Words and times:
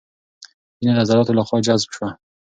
وینه 0.77 0.93
د 0.95 0.99
عضلاتو 1.03 1.37
له 1.37 1.43
خوا 1.47 1.57
جذب 1.67 1.89
شوه. 1.95 2.09